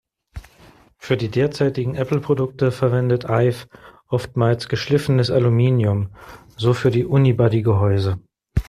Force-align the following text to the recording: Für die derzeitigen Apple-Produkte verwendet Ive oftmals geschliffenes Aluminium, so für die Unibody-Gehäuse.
Für 0.97 1.15
die 1.15 1.29
derzeitigen 1.29 1.93
Apple-Produkte 1.93 2.71
verwendet 2.71 3.25
Ive 3.29 3.67
oftmals 4.07 4.67
geschliffenes 4.67 5.29
Aluminium, 5.29 6.09
so 6.57 6.73
für 6.73 6.89
die 6.89 7.05
Unibody-Gehäuse. 7.05 8.17